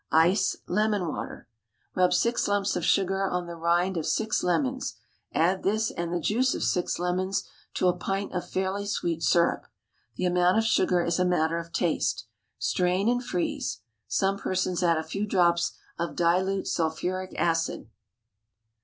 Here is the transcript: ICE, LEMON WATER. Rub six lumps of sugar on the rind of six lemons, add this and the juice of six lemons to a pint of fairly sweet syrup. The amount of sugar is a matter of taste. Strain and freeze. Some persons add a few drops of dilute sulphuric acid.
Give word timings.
ICE, 0.11 0.55
LEMON 0.67 1.09
WATER. 1.13 1.47
Rub 1.93 2.11
six 2.11 2.47
lumps 2.47 2.75
of 2.75 2.83
sugar 2.83 3.29
on 3.29 3.45
the 3.45 3.55
rind 3.55 3.97
of 3.97 4.07
six 4.07 4.41
lemons, 4.41 4.95
add 5.31 5.61
this 5.61 5.91
and 5.91 6.11
the 6.11 6.19
juice 6.19 6.55
of 6.55 6.63
six 6.63 6.97
lemons 6.97 7.47
to 7.75 7.87
a 7.87 7.93
pint 7.95 8.33
of 8.33 8.49
fairly 8.49 8.87
sweet 8.87 9.21
syrup. 9.21 9.67
The 10.15 10.25
amount 10.25 10.57
of 10.57 10.63
sugar 10.65 11.01
is 11.03 11.19
a 11.19 11.23
matter 11.23 11.59
of 11.59 11.71
taste. 11.71 12.25
Strain 12.57 13.07
and 13.09 13.23
freeze. 13.23 13.81
Some 14.07 14.39
persons 14.39 14.81
add 14.81 14.97
a 14.97 15.03
few 15.03 15.27
drops 15.27 15.73
of 15.99 16.15
dilute 16.15 16.65
sulphuric 16.67 17.35
acid. 17.39 17.87